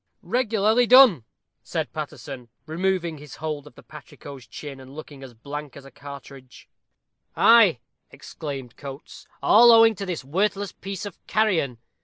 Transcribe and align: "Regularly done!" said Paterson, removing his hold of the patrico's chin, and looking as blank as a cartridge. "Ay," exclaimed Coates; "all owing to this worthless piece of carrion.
"Regularly 0.23 0.87
done!" 0.87 1.25
said 1.61 1.93
Paterson, 1.93 2.49
removing 2.65 3.19
his 3.19 3.35
hold 3.35 3.67
of 3.67 3.75
the 3.75 3.83
patrico's 3.83 4.47
chin, 4.47 4.79
and 4.79 4.95
looking 4.95 5.21
as 5.21 5.35
blank 5.35 5.77
as 5.77 5.85
a 5.85 5.91
cartridge. 5.91 6.67
"Ay," 7.35 7.81
exclaimed 8.09 8.77
Coates; 8.77 9.27
"all 9.43 9.71
owing 9.71 9.93
to 9.93 10.07
this 10.07 10.25
worthless 10.25 10.71
piece 10.71 11.05
of 11.05 11.19
carrion. 11.27 11.77